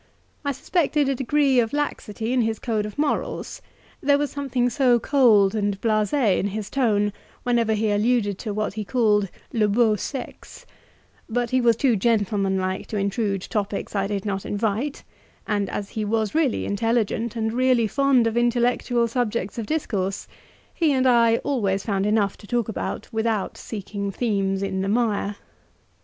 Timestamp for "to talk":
22.37-22.67